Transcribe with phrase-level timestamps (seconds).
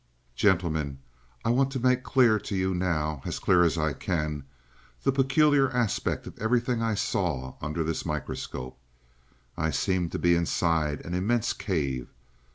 [0.35, 0.97] "Gentlemen,
[1.45, 4.45] I want to make clear to you now as clear as I can
[5.03, 8.79] the peculiar aspect of everything that I saw under this microscope.
[9.55, 12.07] I seemed to be inside an immense cave.